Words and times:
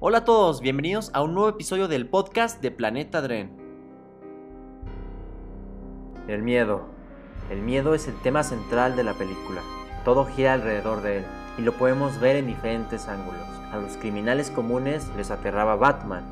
Hola 0.00 0.18
a 0.18 0.24
todos, 0.24 0.60
bienvenidos 0.60 1.10
a 1.12 1.22
un 1.22 1.34
nuevo 1.34 1.48
episodio 1.48 1.88
del 1.88 2.08
podcast 2.08 2.62
de 2.62 2.70
Planeta 2.70 3.20
Dren. 3.20 3.50
El 6.28 6.44
miedo. 6.44 6.82
El 7.50 7.62
miedo 7.62 7.94
es 7.94 8.06
el 8.06 8.14
tema 8.22 8.44
central 8.44 8.94
de 8.94 9.02
la 9.02 9.14
película. 9.14 9.60
Todo 10.04 10.24
gira 10.24 10.52
alrededor 10.52 11.02
de 11.02 11.18
él 11.18 11.24
y 11.58 11.62
lo 11.62 11.72
podemos 11.72 12.20
ver 12.20 12.36
en 12.36 12.46
diferentes 12.46 13.08
ángulos. 13.08 13.42
A 13.72 13.78
los 13.78 13.96
criminales 13.96 14.52
comunes 14.52 15.08
les 15.16 15.32
aterraba 15.32 15.74
Batman, 15.74 16.22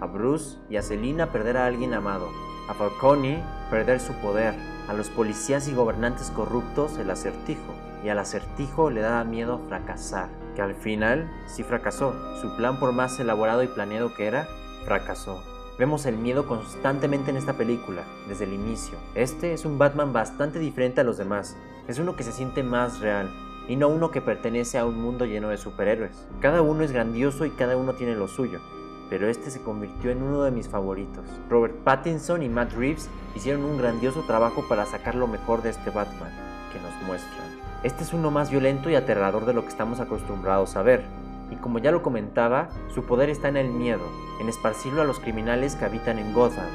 a 0.00 0.06
Bruce 0.06 0.56
y 0.70 0.76
a 0.76 0.82
Selina 0.82 1.32
perder 1.32 1.56
a 1.56 1.66
alguien 1.66 1.94
amado, 1.94 2.28
a 2.68 2.74
Falcone 2.74 3.42
perder 3.68 3.98
su 3.98 4.12
poder, 4.12 4.54
a 4.86 4.92
los 4.92 5.08
policías 5.08 5.66
y 5.66 5.74
gobernantes 5.74 6.30
corruptos 6.30 6.96
el 6.98 7.10
acertijo, 7.10 7.74
y 8.04 8.08
al 8.08 8.18
acertijo 8.18 8.90
le 8.90 9.00
daba 9.00 9.24
miedo 9.24 9.60
fracasar, 9.68 10.28
que 10.54 10.62
al 10.62 10.74
final 10.74 11.30
sí 11.46 11.62
fracasó. 11.62 12.14
Su 12.40 12.56
plan 12.56 12.78
por 12.78 12.92
más 12.92 13.18
elaborado 13.20 13.62
y 13.62 13.68
planeado 13.68 14.14
que 14.14 14.26
era, 14.26 14.46
fracasó. 14.84 15.42
Vemos 15.78 16.06
el 16.06 16.16
miedo 16.16 16.46
constantemente 16.46 17.30
en 17.30 17.36
esta 17.36 17.52
película, 17.52 18.02
desde 18.26 18.44
el 18.44 18.52
inicio. 18.52 18.98
Este 19.14 19.52
es 19.52 19.64
un 19.64 19.78
Batman 19.78 20.12
bastante 20.12 20.58
diferente 20.58 21.00
a 21.00 21.04
los 21.04 21.18
demás. 21.18 21.56
Es 21.86 21.98
uno 21.98 22.16
que 22.16 22.24
se 22.24 22.32
siente 22.32 22.62
más 22.62 23.00
real, 23.00 23.30
y 23.68 23.76
no 23.76 23.88
uno 23.88 24.10
que 24.10 24.20
pertenece 24.20 24.78
a 24.78 24.84
un 24.84 25.00
mundo 25.00 25.24
lleno 25.24 25.50
de 25.50 25.58
superhéroes. 25.58 26.26
Cada 26.40 26.62
uno 26.62 26.82
es 26.82 26.90
grandioso 26.90 27.44
y 27.44 27.50
cada 27.50 27.76
uno 27.76 27.94
tiene 27.94 28.16
lo 28.16 28.26
suyo, 28.26 28.60
pero 29.08 29.28
este 29.28 29.50
se 29.50 29.62
convirtió 29.62 30.10
en 30.10 30.22
uno 30.22 30.42
de 30.42 30.50
mis 30.50 30.68
favoritos. 30.68 31.24
Robert 31.48 31.76
Pattinson 31.84 32.42
y 32.42 32.48
Matt 32.48 32.72
Reeves 32.72 33.08
hicieron 33.36 33.64
un 33.64 33.78
grandioso 33.78 34.22
trabajo 34.26 34.64
para 34.68 34.86
sacar 34.86 35.14
lo 35.14 35.28
mejor 35.28 35.62
de 35.62 35.70
este 35.70 35.90
Batman 35.90 36.47
que 36.72 36.80
nos 36.80 36.92
muestran. 37.06 37.46
Este 37.82 38.02
es 38.02 38.12
uno 38.12 38.30
más 38.30 38.50
violento 38.50 38.90
y 38.90 38.94
aterrador 38.94 39.46
de 39.46 39.54
lo 39.54 39.62
que 39.62 39.68
estamos 39.68 40.00
acostumbrados 40.00 40.76
a 40.76 40.82
ver, 40.82 41.04
y 41.50 41.56
como 41.56 41.78
ya 41.78 41.90
lo 41.90 42.02
comentaba, 42.02 42.68
su 42.94 43.04
poder 43.04 43.30
está 43.30 43.48
en 43.48 43.56
el 43.56 43.70
miedo, 43.70 44.04
en 44.40 44.48
esparcirlo 44.48 45.02
a 45.02 45.04
los 45.04 45.20
criminales 45.20 45.76
que 45.76 45.84
habitan 45.84 46.18
en 46.18 46.32
Gotham. 46.32 46.66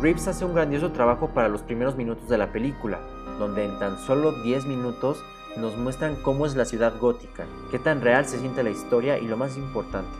Reeves 0.00 0.28
hace 0.28 0.44
un 0.44 0.54
grandioso 0.54 0.92
trabajo 0.92 1.28
para 1.28 1.48
los 1.48 1.62
primeros 1.62 1.96
minutos 1.96 2.28
de 2.28 2.36
la 2.36 2.52
película, 2.52 2.98
donde 3.38 3.64
en 3.64 3.78
tan 3.78 3.98
solo 3.98 4.32
10 4.42 4.66
minutos 4.66 5.24
nos 5.56 5.76
muestran 5.76 6.16
cómo 6.16 6.46
es 6.46 6.56
la 6.56 6.64
ciudad 6.64 6.98
gótica, 7.00 7.46
qué 7.70 7.78
tan 7.78 8.00
real 8.00 8.26
se 8.26 8.38
siente 8.38 8.62
la 8.62 8.70
historia 8.70 9.18
y 9.18 9.26
lo 9.26 9.36
más 9.36 9.56
importante, 9.56 10.10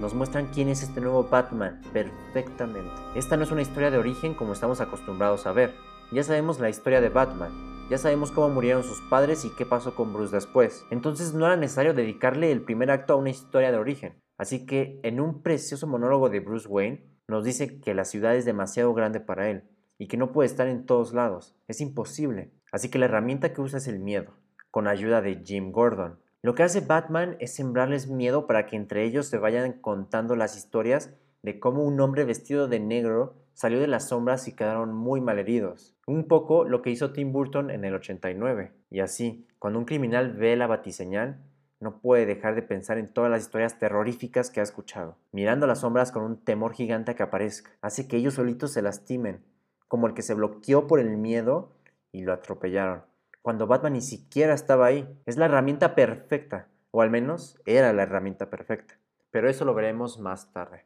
nos 0.00 0.14
muestran 0.14 0.46
quién 0.46 0.68
es 0.68 0.82
este 0.82 1.00
nuevo 1.00 1.24
Batman 1.24 1.80
perfectamente. 1.92 2.90
Esta 3.14 3.36
no 3.36 3.44
es 3.44 3.50
una 3.50 3.62
historia 3.62 3.90
de 3.90 3.98
origen 3.98 4.34
como 4.34 4.52
estamos 4.52 4.80
acostumbrados 4.80 5.46
a 5.46 5.52
ver. 5.52 5.74
Ya 6.12 6.22
sabemos 6.22 6.60
la 6.60 6.68
historia 6.68 7.00
de 7.00 7.08
Batman, 7.08 7.52
ya 7.90 7.98
sabemos 7.98 8.32
cómo 8.32 8.50
murieron 8.50 8.82
sus 8.82 9.00
padres 9.08 9.44
y 9.44 9.50
qué 9.50 9.64
pasó 9.64 9.94
con 9.94 10.12
Bruce 10.12 10.34
después. 10.34 10.84
Entonces 10.90 11.34
no 11.34 11.46
era 11.46 11.56
necesario 11.56 11.94
dedicarle 11.94 12.52
el 12.52 12.62
primer 12.62 12.90
acto 12.90 13.14
a 13.14 13.16
una 13.16 13.30
historia 13.30 13.72
de 13.72 13.78
origen. 13.78 14.22
Así 14.36 14.66
que 14.66 15.00
en 15.02 15.20
un 15.20 15.42
precioso 15.42 15.86
monólogo 15.86 16.28
de 16.28 16.40
Bruce 16.40 16.68
Wayne 16.68 17.04
nos 17.26 17.44
dice 17.44 17.80
que 17.80 17.94
la 17.94 18.04
ciudad 18.04 18.36
es 18.36 18.44
demasiado 18.44 18.92
grande 18.94 19.20
para 19.20 19.50
él 19.50 19.64
y 19.98 20.06
que 20.06 20.16
no 20.16 20.32
puede 20.32 20.46
estar 20.46 20.68
en 20.68 20.86
todos 20.86 21.12
lados. 21.12 21.56
Es 21.66 21.80
imposible. 21.80 22.52
Así 22.70 22.90
que 22.90 22.98
la 22.98 23.06
herramienta 23.06 23.52
que 23.52 23.60
usa 23.60 23.78
es 23.78 23.88
el 23.88 23.98
miedo, 23.98 24.34
con 24.70 24.86
ayuda 24.86 25.22
de 25.22 25.42
Jim 25.44 25.72
Gordon. 25.72 26.20
Lo 26.40 26.54
que 26.54 26.62
hace 26.62 26.80
Batman 26.80 27.36
es 27.40 27.54
sembrarles 27.54 28.08
miedo 28.08 28.46
para 28.46 28.66
que 28.66 28.76
entre 28.76 29.04
ellos 29.04 29.26
se 29.26 29.38
vayan 29.38 29.72
contando 29.72 30.36
las 30.36 30.56
historias 30.56 31.12
de 31.42 31.58
cómo 31.58 31.82
un 31.82 32.00
hombre 32.00 32.24
vestido 32.24 32.68
de 32.68 32.78
negro 32.78 33.34
salió 33.54 33.80
de 33.80 33.88
las 33.88 34.08
sombras 34.08 34.46
y 34.46 34.54
quedaron 34.54 34.94
muy 34.94 35.20
malheridos. 35.20 35.96
Un 36.06 36.28
poco 36.28 36.64
lo 36.64 36.80
que 36.80 36.90
hizo 36.90 37.12
Tim 37.12 37.32
Burton 37.32 37.70
en 37.70 37.84
el 37.84 37.94
89. 37.94 38.72
Y 38.88 39.00
así, 39.00 39.48
cuando 39.58 39.80
un 39.80 39.84
criminal 39.84 40.32
ve 40.34 40.54
la 40.54 40.68
batiseñal, 40.68 41.42
no 41.80 41.98
puede 42.00 42.24
dejar 42.24 42.54
de 42.54 42.62
pensar 42.62 42.98
en 42.98 43.12
todas 43.12 43.30
las 43.30 43.42
historias 43.42 43.80
terroríficas 43.80 44.50
que 44.50 44.60
ha 44.60 44.64
escuchado, 44.64 45.16
mirando 45.32 45.66
las 45.66 45.80
sombras 45.80 46.12
con 46.12 46.22
un 46.22 46.44
temor 46.44 46.72
gigante 46.72 47.16
que 47.16 47.22
aparezca. 47.24 47.72
Hace 47.82 48.06
que 48.06 48.16
ellos 48.16 48.34
solitos 48.34 48.72
se 48.72 48.82
lastimen, 48.82 49.44
como 49.88 50.06
el 50.06 50.14
que 50.14 50.22
se 50.22 50.34
bloqueó 50.34 50.86
por 50.86 51.00
el 51.00 51.16
miedo 51.16 51.72
y 52.12 52.22
lo 52.22 52.32
atropellaron, 52.32 53.02
cuando 53.48 53.66
Batman 53.66 53.94
ni 53.94 54.02
siquiera 54.02 54.52
estaba 54.52 54.84
ahí. 54.84 55.08
Es 55.24 55.38
la 55.38 55.46
herramienta 55.46 55.94
perfecta, 55.94 56.68
o 56.90 57.00
al 57.00 57.10
menos 57.10 57.58
era 57.64 57.94
la 57.94 58.02
herramienta 58.02 58.50
perfecta. 58.50 59.00
Pero 59.30 59.48
eso 59.48 59.64
lo 59.64 59.72
veremos 59.72 60.18
más 60.18 60.52
tarde. 60.52 60.84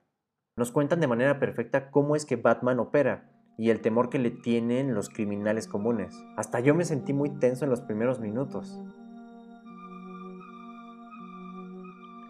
Nos 0.55 0.71
cuentan 0.71 1.01
de 1.01 1.09
manera 1.09 1.41
perfecta 1.41 1.91
cómo 1.91 2.15
es 2.15 2.25
que 2.25 2.37
Batman 2.37 2.79
opera 2.79 3.29
y 3.59 3.71
el 3.71 3.81
temor 3.81 4.11
que 4.11 4.21
le 4.21 4.31
tienen 4.31 4.95
los 4.95 5.09
criminales 5.09 5.67
comunes. 5.67 6.15
Hasta 6.37 6.61
yo 6.61 6.77
me 6.77 6.85
sentí 6.85 7.13
muy 7.13 7.31
tenso 7.31 7.65
en 7.65 7.71
los 7.73 7.81
primeros 7.81 8.21
minutos. 8.21 8.81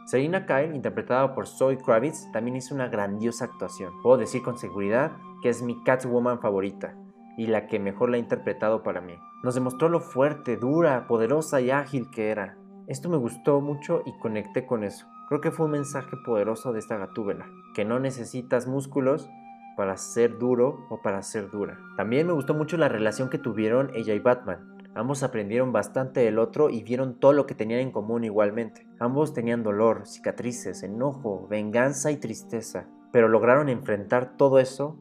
Selina 0.07 0.47
Kyle, 0.47 0.75
interpretada 0.75 1.35
por 1.35 1.47
Zoe 1.47 1.77
Kravitz, 1.77 2.33
también 2.33 2.57
hizo 2.57 2.75
una 2.75 2.89
grandiosa 2.89 3.45
actuación. 3.45 3.93
Puedo 4.03 4.17
decir 4.17 4.43
con 4.43 4.57
seguridad 4.57 5.13
que 5.43 5.51
es 5.51 5.61
mi 5.61 5.85
Catwoman 5.85 6.41
favorita 6.41 6.97
y 7.37 7.47
la 7.47 7.67
que 7.67 7.79
mejor 7.79 8.11
la 8.11 8.17
ha 8.17 8.21
interpretado 8.21 8.83
para 8.83 9.01
mí. 9.01 9.15
Nos 9.43 9.55
demostró 9.55 9.89
lo 9.89 10.01
fuerte, 10.01 10.57
dura, 10.57 11.07
poderosa 11.07 11.61
y 11.61 11.71
ágil 11.71 12.11
que 12.11 12.31
era. 12.31 12.57
Esto 12.87 13.09
me 13.09 13.17
gustó 13.17 13.61
mucho 13.61 14.03
y 14.07 14.19
conecté 14.19 14.67
con 14.67 14.85
eso. 14.85 15.07
Creo 15.29 15.41
que 15.41 15.51
fue 15.51 15.67
un 15.67 15.73
mensaje 15.73 16.17
poderoso 16.25 16.73
de 16.73 16.79
esta 16.79 16.99
gatúbela, 16.99 17.47
que 17.75 17.85
no 17.85 17.99
necesitas 17.99 18.67
músculos 18.67 19.31
para 19.77 19.97
ser 19.97 20.39
duro 20.39 20.87
o 20.91 21.01
para 21.01 21.23
ser 21.23 21.51
dura. 21.51 21.79
También 21.97 22.27
me 22.27 22.35
gustó 22.35 22.55
mucho 22.55 22.77
la 22.77 22.89
relación 22.89 23.31
que 23.31 23.39
tuvieron 23.39 23.91
ella 23.95 24.15
y 24.15 24.19
Batman. 24.19 24.77
Ambos 24.95 25.23
aprendieron 25.23 25.73
bastante 25.73 26.21
del 26.21 26.39
otro 26.39 26.69
y 26.69 26.83
vieron 26.83 27.19
todo 27.19 27.33
lo 27.33 27.47
que 27.47 27.55
tenían 27.55 27.81
en 27.81 27.93
común 27.93 28.25
igualmente. 28.25 28.87
Ambos 28.99 29.33
tenían 29.33 29.63
dolor, 29.63 30.07
cicatrices, 30.07 30.83
enojo, 30.83 31.47
venganza 31.49 32.11
y 32.11 32.19
tristeza, 32.19 32.87
pero 33.11 33.29
lograron 33.29 33.71
enfrentar 33.71 34.37
todo 34.37 34.59
eso 34.59 34.99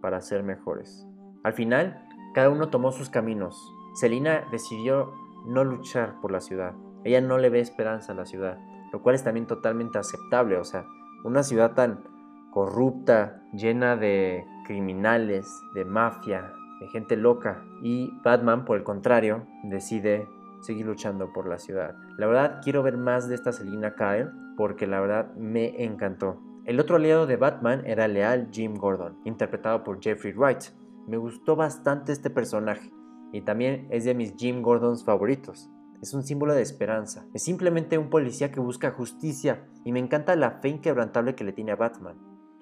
para 0.00 0.22
ser 0.22 0.42
mejores. 0.42 1.09
Al 1.42 1.52
final, 1.52 2.06
cada 2.34 2.50
uno 2.50 2.68
tomó 2.68 2.92
sus 2.92 3.10
caminos. 3.10 3.74
Selina 3.94 4.44
decidió 4.50 5.12
no 5.46 5.64
luchar 5.64 6.20
por 6.20 6.30
la 6.30 6.40
ciudad. 6.40 6.74
Ella 7.04 7.20
no 7.20 7.38
le 7.38 7.50
ve 7.50 7.60
esperanza 7.60 8.12
a 8.12 8.14
la 8.14 8.26
ciudad 8.26 8.58
lo 8.92 9.02
cual 9.02 9.14
es 9.14 9.24
también 9.24 9.46
totalmente 9.46 9.98
aceptable. 9.98 10.56
O 10.56 10.64
sea, 10.64 10.86
una 11.24 11.42
ciudad 11.42 11.74
tan 11.74 12.04
corrupta, 12.50 13.42
llena 13.52 13.96
de 13.96 14.44
criminales, 14.66 15.48
de 15.74 15.84
mafia, 15.84 16.52
de 16.80 16.88
gente 16.88 17.16
loca. 17.16 17.62
Y 17.82 18.12
Batman, 18.22 18.64
por 18.64 18.76
el 18.76 18.84
contrario, 18.84 19.46
decide 19.64 20.28
seguir 20.60 20.86
luchando 20.86 21.32
por 21.32 21.48
la 21.48 21.58
ciudad. 21.58 21.94
La 22.18 22.26
verdad, 22.26 22.60
quiero 22.62 22.82
ver 22.82 22.96
más 22.96 23.28
de 23.28 23.34
esta 23.34 23.52
Selina 23.52 23.94
Kyle 23.94 24.30
porque 24.56 24.86
la 24.86 25.00
verdad 25.00 25.34
me 25.36 25.84
encantó. 25.84 26.38
El 26.66 26.78
otro 26.78 26.96
aliado 26.96 27.26
de 27.26 27.36
Batman 27.36 27.82
era 27.86 28.06
leal 28.06 28.48
Jim 28.52 28.74
Gordon, 28.74 29.18
interpretado 29.24 29.82
por 29.82 30.02
Jeffrey 30.02 30.34
Wright. 30.34 30.64
Me 31.10 31.18
gustó 31.18 31.56
bastante 31.56 32.12
este 32.12 32.30
personaje 32.30 32.90
y 33.32 33.42
también 33.42 33.86
es 33.90 34.04
de 34.04 34.14
mis 34.14 34.34
Jim 34.36 34.62
Gordons 34.62 35.04
favoritos 35.04 35.68
es 36.02 36.14
un 36.14 36.22
símbolo 36.22 36.54
de 36.54 36.62
esperanza. 36.62 37.26
Es 37.34 37.42
simplemente 37.42 37.98
un 37.98 38.08
policía 38.08 38.50
que 38.50 38.60
busca 38.60 38.90
justicia 38.90 39.66
y 39.84 39.92
me 39.92 40.00
encanta 40.00 40.34
la 40.34 40.52
fe 40.52 40.68
inquebrantable 40.68 41.34
que 41.34 41.44
le 41.44 41.52
tiene 41.52 41.72
a 41.72 41.76
Batman. 41.76 42.16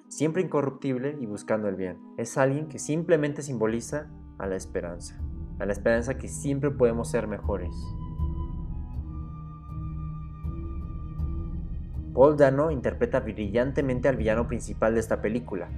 Siempre 0.08 0.42
incorruptible 0.42 1.16
y 1.20 1.26
buscando 1.26 1.68
el 1.68 1.76
bien. 1.76 1.98
Es 2.16 2.36
alguien 2.36 2.66
que 2.68 2.78
simplemente 2.78 3.42
simboliza 3.42 4.08
a 4.38 4.46
la 4.46 4.56
esperanza. 4.56 5.20
A 5.60 5.66
la 5.66 5.72
esperanza 5.72 6.18
que 6.18 6.28
siempre 6.28 6.70
podemos 6.70 7.10
ser 7.10 7.28
mejores. 7.28 7.70
Paul 12.12 12.36
Dano 12.36 12.72
interpreta 12.72 13.20
brillantemente 13.20 14.08
al 14.08 14.16
villano 14.16 14.48
principal 14.48 14.94
de 14.94 15.00
esta 15.00 15.22
película, 15.22 15.68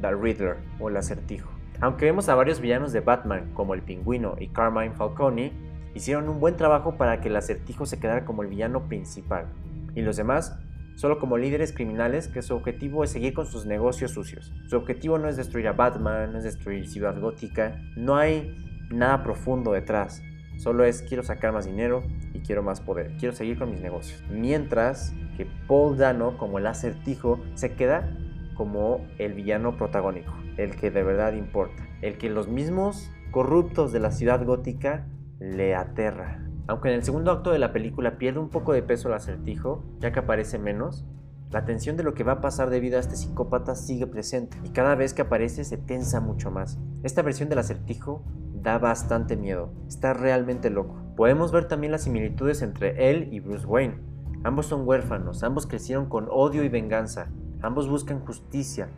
The 0.00 0.14
Riddler 0.14 0.56
o 0.78 0.88
el 0.88 0.96
acertijo. 0.96 1.59
Aunque 1.82 2.04
vemos 2.04 2.28
a 2.28 2.34
varios 2.34 2.60
villanos 2.60 2.92
de 2.92 3.00
Batman 3.00 3.52
como 3.54 3.74
el 3.74 3.82
pingüino 3.82 4.36
y 4.38 4.48
Carmine 4.48 4.92
Falcone, 4.92 5.52
hicieron 5.94 6.28
un 6.28 6.38
buen 6.38 6.56
trabajo 6.56 6.96
para 6.96 7.20
que 7.20 7.28
el 7.28 7.36
acertijo 7.36 7.86
se 7.86 7.98
quedara 7.98 8.24
como 8.26 8.42
el 8.42 8.48
villano 8.48 8.86
principal, 8.86 9.46
y 9.94 10.02
los 10.02 10.16
demás 10.16 10.58
solo 10.96 11.18
como 11.18 11.38
líderes 11.38 11.72
criminales 11.72 12.28
que 12.28 12.42
su 12.42 12.54
objetivo 12.54 13.02
es 13.02 13.10
seguir 13.10 13.32
con 13.32 13.46
sus 13.46 13.64
negocios 13.64 14.10
sucios. 14.10 14.52
Su 14.66 14.76
objetivo 14.76 15.18
no 15.18 15.28
es 15.28 15.38
destruir 15.38 15.68
a 15.68 15.72
Batman, 15.72 16.32
no 16.32 16.38
es 16.38 16.44
destruir 16.44 16.86
Ciudad 16.86 17.18
Gótica, 17.18 17.80
no 17.96 18.16
hay 18.16 18.54
nada 18.90 19.22
profundo 19.22 19.72
detrás. 19.72 20.22
Solo 20.58 20.84
es 20.84 21.00
quiero 21.00 21.22
sacar 21.22 21.54
más 21.54 21.64
dinero 21.64 22.02
y 22.34 22.40
quiero 22.40 22.62
más 22.62 22.82
poder, 22.82 23.12
quiero 23.18 23.34
seguir 23.34 23.58
con 23.58 23.70
mis 23.70 23.80
negocios. 23.80 24.22
Mientras 24.30 25.14
que 25.38 25.46
Paul 25.66 25.96
Dano, 25.96 26.36
como 26.36 26.58
el 26.58 26.66
acertijo, 26.66 27.40
se 27.54 27.72
queda 27.72 28.14
como 28.54 29.06
el 29.16 29.32
villano 29.32 29.78
protagónico, 29.78 30.34
el 30.62 30.76
que 30.76 30.90
de 30.90 31.02
verdad 31.02 31.32
importa, 31.34 31.86
el 32.02 32.18
que 32.18 32.30
los 32.30 32.48
mismos 32.48 33.10
corruptos 33.30 33.92
de 33.92 34.00
la 34.00 34.10
ciudad 34.10 34.44
gótica 34.44 35.06
le 35.38 35.74
aterra. 35.74 36.46
Aunque 36.66 36.88
en 36.88 36.94
el 36.94 37.04
segundo 37.04 37.32
acto 37.32 37.50
de 37.50 37.58
la 37.58 37.72
película 37.72 38.18
pierde 38.18 38.38
un 38.38 38.48
poco 38.48 38.72
de 38.72 38.82
peso 38.82 39.08
el 39.08 39.14
acertijo, 39.14 39.82
ya 39.98 40.12
que 40.12 40.20
aparece 40.20 40.58
menos, 40.58 41.04
la 41.50 41.64
tensión 41.64 41.96
de 41.96 42.04
lo 42.04 42.14
que 42.14 42.22
va 42.22 42.32
a 42.32 42.40
pasar 42.40 42.70
debido 42.70 42.96
a 42.96 43.00
este 43.00 43.16
psicópata 43.16 43.74
sigue 43.74 44.06
presente 44.06 44.56
y 44.62 44.70
cada 44.70 44.94
vez 44.94 45.14
que 45.14 45.22
aparece 45.22 45.64
se 45.64 45.78
tensa 45.78 46.20
mucho 46.20 46.50
más. 46.50 46.78
Esta 47.02 47.22
versión 47.22 47.48
del 47.48 47.58
acertijo 47.58 48.22
da 48.54 48.78
bastante 48.78 49.36
miedo, 49.36 49.72
está 49.88 50.12
realmente 50.12 50.70
loco. 50.70 50.96
Podemos 51.16 51.50
ver 51.50 51.66
también 51.66 51.92
las 51.92 52.04
similitudes 52.04 52.62
entre 52.62 53.10
él 53.10 53.28
y 53.32 53.40
Bruce 53.40 53.66
Wayne, 53.66 54.10
Ambos 54.42 54.66
son 54.66 54.88
huérfanos, 54.88 55.42
ambos 55.42 55.66
crecieron 55.66 56.06
con 56.06 56.26
odio 56.30 56.64
y 56.64 56.70
venganza, 56.70 57.28
ambos 57.60 57.90
buscan 57.90 58.24
justicia 58.24 58.88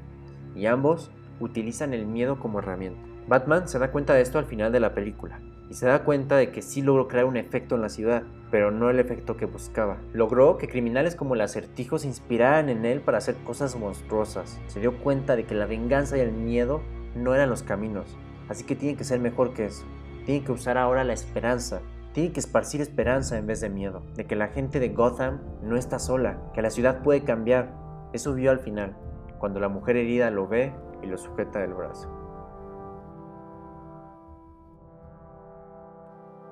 y 0.55 0.67
ambos 0.67 1.11
utilizan 1.41 1.95
el 1.95 2.07
miedo 2.07 2.39
como 2.39 2.59
herramienta. 2.59 3.01
Batman 3.29 3.69
se 3.69 3.79
da 3.79 3.93
cuenta 3.93 4.15
de 4.15 4.23
esto 4.23 4.39
al 4.39 4.47
final 4.47 4.73
de 4.73 4.81
la 4.81 4.95
película 4.95 5.41
y 5.73 5.75
se 5.75 5.87
da 5.87 6.05
cuenta 6.05 6.37
de 6.37 6.51
que 6.51 6.61
sí 6.61 6.83
logró 6.83 7.09
crear 7.09 7.25
un 7.25 7.37
efecto 7.37 7.77
en 7.77 7.81
la 7.83 7.89
ciudad, 7.89 8.25
pero 8.51 8.71
no 8.71 8.91
el 8.91 9.01
efecto 9.01 9.37
que 9.37 9.47
buscaba. 9.47 9.97
Logró 10.13 10.59
que 10.59 10.69
criminales 10.69 11.17
como 11.17 11.35
el 11.35 11.41
acertijo 11.41 11.99
se 11.99 12.09
inspiraran 12.09 12.69
en 12.69 12.85
él 12.85 13.01
para 13.01 13.19
hacer 13.19 13.37
cosas 13.37 13.75
monstruosas. 13.77 14.61
Se 14.67 14.81
dio 14.81 14.99
cuenta 14.99 15.35
de 15.35 15.45
que 15.45 15.55
la 15.55 15.67
venganza 15.67 16.19
y 16.19 16.21
el 16.21 16.33
miedo 16.33 16.83
no 17.15 17.35
eran 17.35 17.49
los 17.49 17.63
caminos, 17.63 18.19
así 18.49 18.65
que 18.65 18.77
tiene 18.77 18.97
que 18.97 19.05
ser 19.05 19.21
mejor 19.21 19.55
que 19.55 19.67
eso. 19.67 19.85
Tiene 20.27 20.45
que 20.45 20.53
usar 20.53 20.77
ahora 20.77 21.05
la 21.05 21.15
esperanza. 21.15 21.81
Tiene 22.13 22.33
que 22.33 22.41
esparcir 22.41 22.83
esperanza 22.83 23.39
en 23.39 23.47
vez 23.47 23.63
de 23.63 23.71
miedo, 23.71 24.03
de 24.15 24.27
que 24.27 24.37
la 24.37 24.49
gente 24.49 24.79
de 24.79 24.91
Gotham 24.91 25.41
no 25.63 25.79
está 25.79 25.99
sola, 25.99 26.39
que 26.53 26.61
la 26.61 26.69
ciudad 26.69 27.03
puede 27.03 27.25
cambiar. 27.25 27.73
Eso 28.13 28.35
vio 28.35 28.51
al 28.51 28.59
final, 28.59 28.95
cuando 29.39 29.59
la 29.59 29.71
mujer 29.71 29.97
herida 29.97 30.31
lo 30.31 30.47
ve 30.47 30.75
y 31.03 31.07
lo 31.07 31.19
sujeta 31.19 31.61
del 31.61 31.75
brazo. 31.75 32.09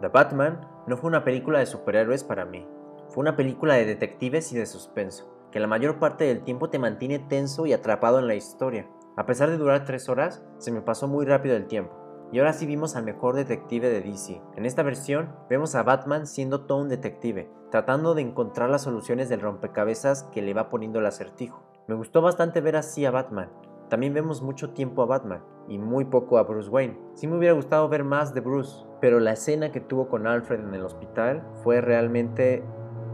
The 0.00 0.08
Batman 0.08 0.66
no 0.86 0.96
fue 0.96 1.08
una 1.08 1.24
película 1.24 1.58
de 1.58 1.66
superhéroes 1.66 2.24
para 2.24 2.46
mí, 2.46 2.66
fue 3.10 3.22
una 3.22 3.36
película 3.36 3.74
de 3.74 3.84
detectives 3.84 4.52
y 4.52 4.56
de 4.56 4.66
suspenso, 4.66 5.28
que 5.50 5.58
la 5.58 5.66
mayor 5.66 5.98
parte 5.98 6.24
del 6.24 6.42
tiempo 6.42 6.70
te 6.70 6.78
mantiene 6.78 7.18
tenso 7.18 7.66
y 7.66 7.72
atrapado 7.72 8.18
en 8.18 8.28
la 8.28 8.36
historia. 8.36 8.88
A 9.16 9.26
pesar 9.26 9.50
de 9.50 9.58
durar 9.58 9.84
tres 9.84 10.08
horas, 10.08 10.42
se 10.58 10.70
me 10.70 10.80
pasó 10.80 11.08
muy 11.08 11.26
rápido 11.26 11.56
el 11.56 11.66
tiempo. 11.66 11.96
Y 12.32 12.38
ahora 12.38 12.52
sí 12.52 12.64
vimos 12.64 12.94
al 12.94 13.02
mejor 13.02 13.34
detective 13.34 13.90
de 13.90 14.00
DC. 14.00 14.40
En 14.56 14.64
esta 14.64 14.84
versión 14.84 15.34
vemos 15.48 15.74
a 15.74 15.82
Batman 15.82 16.28
siendo 16.28 16.66
todo 16.66 16.78
un 16.78 16.88
detective, 16.88 17.50
tratando 17.72 18.14
de 18.14 18.22
encontrar 18.22 18.70
las 18.70 18.82
soluciones 18.82 19.28
del 19.28 19.40
rompecabezas 19.40 20.22
que 20.32 20.40
le 20.40 20.54
va 20.54 20.68
poniendo 20.68 21.00
el 21.00 21.06
acertijo. 21.06 21.64
Me 21.88 21.96
gustó 21.96 22.22
bastante 22.22 22.60
ver 22.60 22.76
así 22.76 23.04
a 23.04 23.10
Batman, 23.10 23.50
también 23.90 24.14
vemos 24.14 24.40
mucho 24.40 24.70
tiempo 24.70 25.02
a 25.02 25.06
Batman 25.06 25.42
y 25.68 25.78
muy 25.78 26.06
poco 26.06 26.38
a 26.38 26.44
Bruce 26.44 26.70
Wayne. 26.70 26.96
Sí 27.14 27.26
me 27.26 27.36
hubiera 27.36 27.54
gustado 27.54 27.88
ver 27.88 28.04
más 28.04 28.32
de 28.32 28.40
Bruce, 28.40 28.86
pero 29.00 29.20
la 29.20 29.32
escena 29.32 29.72
que 29.72 29.80
tuvo 29.80 30.08
con 30.08 30.26
Alfred 30.26 30.60
en 30.60 30.74
el 30.74 30.84
hospital 30.84 31.42
fue 31.62 31.80
realmente 31.80 32.64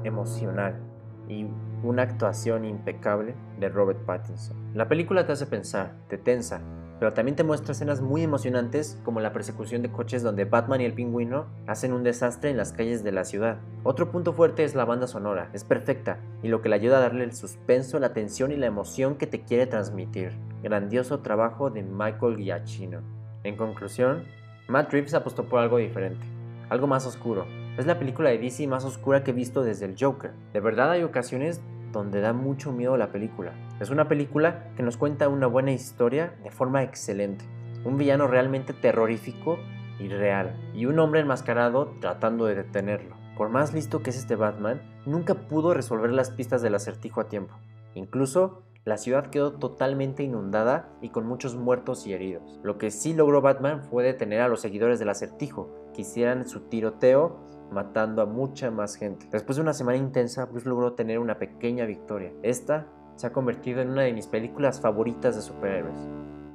emocional 0.05 0.81
y 1.28 1.49
una 1.82 2.02
actuación 2.02 2.64
impecable 2.64 3.34
de 3.58 3.69
Robert 3.69 4.05
Pattinson. 4.05 4.56
La 4.75 4.87
película 4.87 5.26
te 5.26 5.32
hace 5.32 5.46
pensar, 5.46 5.96
te 6.08 6.19
tensa, 6.19 6.61
pero 6.98 7.12
también 7.12 7.37
te 7.37 7.44
muestra 7.44 7.72
escenas 7.72 8.00
muy 8.00 8.22
emocionantes 8.22 8.98
como 9.04 9.20
la 9.20 9.32
persecución 9.32 9.82
de 9.82 9.90
coches 9.90 10.22
donde 10.22 10.44
Batman 10.44 10.81
y 10.81 10.84
el 10.84 10.94
pingüino 10.94 11.46
hacen 11.66 11.93
un 11.93 12.02
desastre 12.02 12.50
en 12.50 12.56
las 12.56 12.72
calles 12.72 13.04
de 13.04 13.12
la 13.12 13.25
ciudad. 13.25 13.58
Otro 13.82 14.10
punto 14.10 14.32
fuerte 14.32 14.64
es 14.64 14.75
la 14.75 14.84
banda 14.84 15.06
sonora, 15.06 15.50
es 15.52 15.64
perfecta 15.64 16.19
y 16.43 16.48
lo 16.48 16.62
que 16.62 16.69
le 16.69 16.76
ayuda 16.76 16.98
a 16.98 17.00
darle 17.00 17.25
el 17.25 17.32
suspenso, 17.32 17.98
la 17.98 18.12
tensión 18.12 18.52
y 18.52 18.56
la 18.56 18.66
emoción 18.66 19.16
que 19.16 19.26
te 19.26 19.43
quiere 19.43 19.66
transmitir 19.66 20.32
grandioso 20.62 21.20
trabajo 21.20 21.70
de 21.70 21.82
Michael 21.82 22.37
Giacchino. 22.37 23.00
En 23.44 23.56
conclusión, 23.56 24.25
Matt 24.69 24.93
Reeves 24.93 25.14
apostó 25.14 25.44
por 25.44 25.60
algo 25.60 25.78
diferente, 25.78 26.26
algo 26.69 26.87
más 26.87 27.06
oscuro. 27.06 27.46
Es 27.78 27.87
la 27.87 27.98
película 27.98 28.31
de 28.31 28.38
DC 28.38 28.66
más 28.66 28.84
oscura 28.84 29.22
que 29.22 29.31
he 29.31 29.34
visto 29.34 29.62
desde 29.62 29.84
el 29.84 29.96
Joker. 29.98 30.32
De 30.52 30.60
verdad 30.60 30.90
hay 30.90 31.02
ocasiones 31.02 31.60
donde 31.93 32.21
da 32.21 32.33
mucho 32.33 32.73
miedo 32.73 32.97
la 32.97 33.12
película. 33.12 33.53
Es 33.81 33.91
una 33.91 34.09
película 34.09 34.73
que 34.77 34.83
nos 34.83 34.97
cuenta 34.97 35.29
una 35.29 35.47
buena 35.47 35.73
historia 35.73 36.35
de 36.43 36.50
forma 36.50 36.83
excelente. 36.83 37.44
Un 37.85 37.99
villano 37.99 38.27
realmente 38.27 38.73
terrorífico 38.73 39.59
y 39.99 40.09
real. 40.09 40.56
Y 40.75 40.87
un 40.87 40.99
hombre 40.99 41.21
enmascarado 41.21 41.94
tratando 42.00 42.47
de 42.47 42.55
detenerlo. 42.55 43.17
Por 43.37 43.50
más 43.50 43.75
listo 43.75 44.03
que 44.03 44.11
es 44.11 44.17
este 44.17 44.35
Batman, 44.35 44.81
nunca 45.05 45.35
pudo 45.35 45.75
resolver 45.75 46.11
las 46.11 46.31
pistas 46.31 46.62
del 46.62 46.75
acertijo 46.75 47.21
a 47.21 47.29
tiempo. 47.29 47.55
Incluso 47.94 48.62
la 48.87 48.99
ciudad 48.99 49.27
quedó 49.27 49.53
totalmente 49.53 50.23
inundada 50.23 50.89
y 51.03 51.09
con 51.09 51.27
muchos 51.27 51.56
muertos 51.56 52.06
y 52.06 52.12
heridos. 52.12 52.61
Lo 52.62 52.79
que 52.79 52.91
sí 52.91 53.15
logró 53.15 53.41
Batman 53.43 53.82
fue 53.82 54.05
detener 54.05 54.41
a 54.41 54.49
los 54.49 54.61
seguidores 54.61 54.99
del 54.99 55.09
acertijo, 55.09 55.91
que 55.93 56.03
hicieran 56.03 56.47
su 56.47 56.61
tiroteo 56.69 57.41
matando 57.71 58.23
a 58.23 58.27
mucha 58.27 58.71
más 58.71 58.97
gente. 58.97 59.27
Después 59.31 59.57
de 59.57 59.63
una 59.63 59.73
semana 59.73 59.99
intensa, 59.99 60.47
Bruce 60.47 60.69
logró 60.69 60.93
tener 60.95 61.19
una 61.19 61.39
pequeña 61.39 61.85
victoria. 61.85 62.33
Esta 62.43 62.87
se 63.17 63.27
ha 63.27 63.33
convertido 63.33 63.81
en 63.81 63.91
una 63.91 64.03
de 64.03 64.13
mis 64.13 64.27
películas 64.27 64.81
favoritas 64.81 65.37
de 65.37 65.43
superhéroes. 65.43 65.99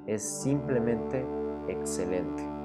Es 0.07 0.23
simplemente 0.23 1.25
excelente. 1.67 2.60